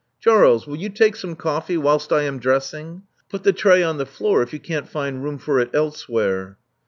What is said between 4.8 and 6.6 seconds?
find room for it elsewhere."